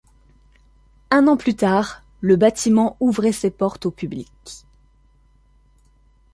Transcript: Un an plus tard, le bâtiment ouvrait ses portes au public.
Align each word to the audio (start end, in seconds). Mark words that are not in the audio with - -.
Un 1.11 1.27
an 1.27 1.37
plus 1.37 1.55
tard, 1.55 2.01
le 2.21 2.35
bâtiment 2.35 2.97
ouvrait 2.99 3.31
ses 3.31 3.51
portes 3.51 3.85
au 3.85 3.91
public. 3.91 4.65